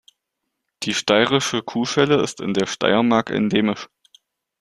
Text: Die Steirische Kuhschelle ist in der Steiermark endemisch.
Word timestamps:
Die 0.81 0.95
Steirische 0.95 1.61
Kuhschelle 1.61 2.23
ist 2.23 2.41
in 2.41 2.55
der 2.55 2.65
Steiermark 2.65 3.29
endemisch. 3.29 3.87